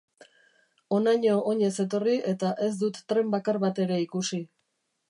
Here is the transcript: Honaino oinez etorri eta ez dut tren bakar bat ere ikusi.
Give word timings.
Honaino 0.97 1.35
oinez 1.51 1.71
etorri 1.85 2.17
eta 2.33 2.55
ez 2.69 2.73
dut 2.81 2.99
tren 3.13 3.33
bakar 3.39 3.65
bat 3.67 3.85
ere 3.87 4.03
ikusi. 4.09 4.43